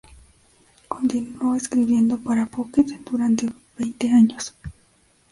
[0.87, 4.55] Continuó escribiendo para Pocket durante veinte años.